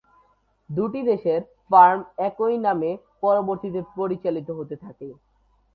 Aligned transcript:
দুটি 0.69 0.99
দেশের 1.09 1.39
ফার্ম 1.65 1.99
একই 2.27 2.55
নামে 2.65 2.91
পরবর্তীতে 3.21 3.79
পরিচালিত 3.97 4.47
হতে 4.57 4.75
থাকে। 4.77 5.07